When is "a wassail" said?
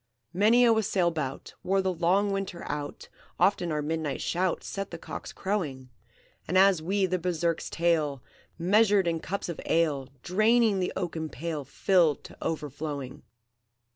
0.65-1.11